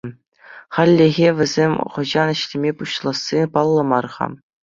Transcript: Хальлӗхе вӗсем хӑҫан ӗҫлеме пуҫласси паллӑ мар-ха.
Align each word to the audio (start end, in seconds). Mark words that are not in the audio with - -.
Хальлӗхе 0.77 1.29
вӗсем 1.39 1.73
хӑҫан 1.97 2.29
ӗҫлеме 2.39 2.71
пуҫласси 2.81 3.39
паллӑ 3.59 3.83
мар-ха. 3.93 4.27